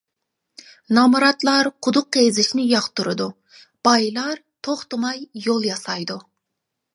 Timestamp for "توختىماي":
4.69-5.23